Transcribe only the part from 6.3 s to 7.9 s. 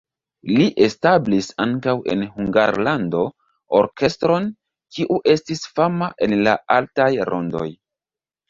la altaj rondoj.